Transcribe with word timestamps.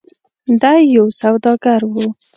د 0.61 0.63
ی 0.79 0.81
یو 0.95 1.07
سوداګر 1.21 1.81
و. 1.91 1.93